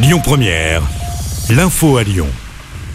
[0.00, 0.82] Lyon Première,
[1.50, 2.28] l'info à Lyon.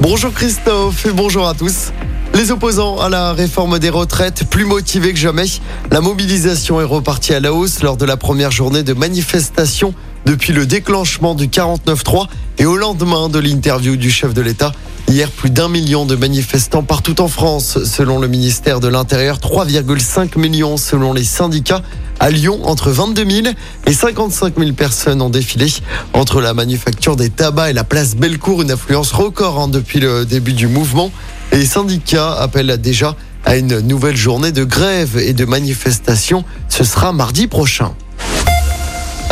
[0.00, 1.92] Bonjour Christophe et bonjour à tous.
[2.34, 5.46] Les opposants à la réforme des retraites, plus motivés que jamais,
[5.90, 9.94] la mobilisation est repartie à la hausse lors de la première journée de manifestation
[10.26, 12.26] depuis le déclenchement du 49-3
[12.58, 14.72] et au lendemain de l'interview du chef de l'État.
[15.10, 20.38] Hier, plus d'un million de manifestants partout en France, selon le ministère de l'Intérieur, 3,5
[20.38, 21.82] millions selon les syndicats.
[22.20, 23.48] À Lyon, entre 22 000
[23.88, 25.66] et 55 000 personnes ont défilé
[26.12, 30.24] entre la manufacture des tabacs et la place Bellecour, une affluence record hein, depuis le
[30.24, 31.10] début du mouvement.
[31.50, 36.44] Les syndicats appellent déjà à une nouvelle journée de grève et de manifestation.
[36.68, 37.94] Ce sera mardi prochain.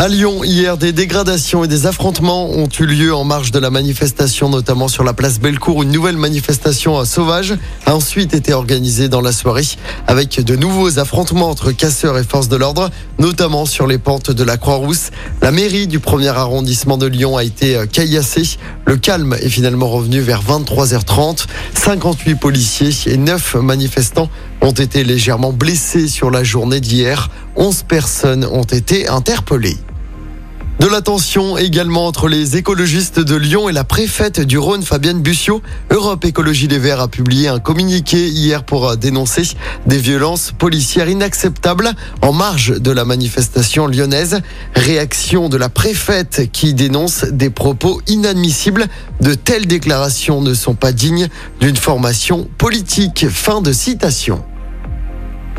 [0.01, 3.69] À Lyon, hier, des dégradations et des affrontements ont eu lieu en marge de la
[3.69, 5.83] manifestation, notamment sur la place Bellecour.
[5.83, 9.66] Une nouvelle manifestation sauvage a ensuite été organisée dans la soirée
[10.07, 14.45] avec de nouveaux affrontements entre casseurs et forces de l'ordre, notamment sur les pentes de
[14.45, 15.11] la Croix-Rousse.
[15.43, 18.57] La mairie du premier arrondissement de Lyon a été caillassée.
[18.88, 21.45] Le calme est finalement revenu vers 23h30.
[21.74, 24.30] 58 policiers et 9 manifestants
[24.63, 27.29] ont été légèrement blessés sur la journée d'hier.
[27.57, 29.76] 11 personnes ont été interpellées.
[30.79, 35.20] De la tension également entre les écologistes de Lyon et la préfète du Rhône, Fabienne
[35.20, 35.60] Bussiot.
[35.90, 39.43] Europe Écologie Les Verts a publié un communiqué hier pour dénoncer
[39.87, 41.90] des violences policières inacceptables
[42.23, 44.40] en marge de la manifestation lyonnaise.
[44.76, 48.87] Réaction de la préfète qui dénonce des propos inadmissibles.
[49.20, 51.26] De telles déclarations ne sont pas dignes
[51.59, 53.26] d'une formation politique.
[53.29, 54.45] Fin de citation.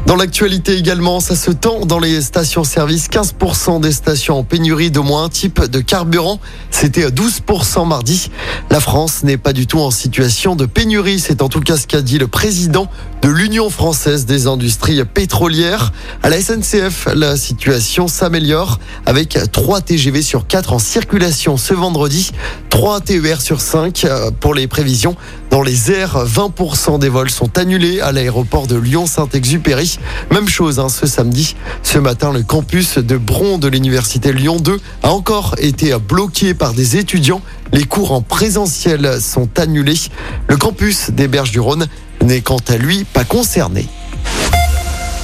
[0.05, 3.09] Dans l'actualité également, ça se tend dans les stations-service.
[3.09, 6.39] 15% des stations en pénurie d'au moins un type de carburant.
[6.71, 8.31] C'était 12% mardi.
[8.71, 11.19] La France n'est pas du tout en situation de pénurie.
[11.19, 12.87] C'est en tout cas ce qu'a dit le président
[13.21, 15.91] de l'Union française des industries pétrolières.
[16.23, 22.31] À la SNCF, la situation s'améliore avec 3 TGV sur 4 en circulation ce vendredi,
[22.69, 25.15] 3 TER sur 5 euh, pour les prévisions.
[25.49, 29.97] Dans les airs, 20% des vols sont annulés à l'aéroport de Lyon-Saint-Exupéry.
[30.31, 31.55] Même chose hein, ce samedi.
[31.83, 36.73] Ce matin, le campus de Bron de l'université Lyon 2 a encore été bloqué par
[36.73, 37.41] des étudiants.
[37.73, 39.99] Les cours en présentiel sont annulés.
[40.47, 41.87] Le campus des Berges du Rhône
[42.23, 43.87] n'est quant à lui pas concerné.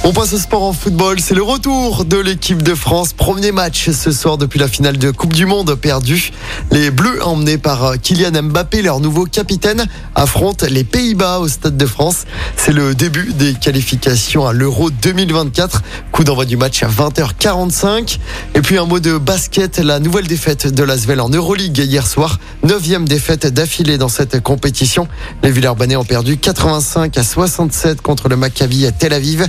[0.08, 1.18] On passe au sport en football.
[1.18, 3.12] C'est le retour de l'équipe de France.
[3.12, 6.30] Premier match ce soir depuis la finale de Coupe du Monde perdue.
[6.70, 9.84] Les Bleus, emmenés par Kylian Mbappé, leur nouveau capitaine,
[10.14, 12.24] affrontent les Pays-Bas au Stade de France.
[12.54, 15.82] C'est le début des qualifications à l'Euro 2024.
[16.12, 18.20] Coup d'envoi du match à 20h45.
[18.54, 19.80] Et puis un mot de basket.
[19.80, 22.38] La nouvelle défaite de l'Asvel en Euroleague hier soir.
[22.62, 25.08] Neuvième défaite d'affilée dans cette compétition.
[25.42, 29.48] Les Villeurbanais ont perdu 85 à 67 contre le Maccabi à Tel Aviv.